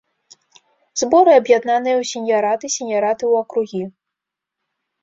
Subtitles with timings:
[1.01, 3.83] Зборы аб'яднаныя ў сеньяраты, сеньяраты ў акругі.